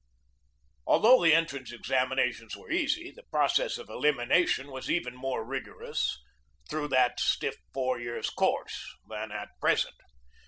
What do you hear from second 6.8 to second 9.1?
that stiff four years' course